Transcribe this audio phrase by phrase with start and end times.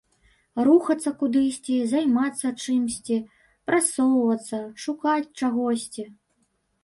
[0.67, 3.17] Рухацца кудысьці, займацца чымсьці,
[3.71, 6.03] прасоўвацца, шукаць чагосьці.